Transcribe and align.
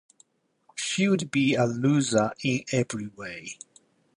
She 0.73 1.07
would 1.07 1.29
be 1.29 1.53
a 1.53 1.65
loser 1.65 2.31
in 2.43 2.63
every 2.71 3.05
way. 3.05 3.59